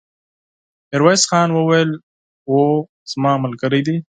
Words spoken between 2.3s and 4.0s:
هو، زما ملګری دی!